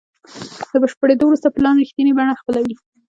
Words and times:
له 0.71 0.77
بشپړېدو 0.83 1.23
وروسته 1.27 1.53
پلان 1.55 1.75
رښتینې 1.81 2.11
بڼه 2.17 2.39
خپلوي. 2.41 2.73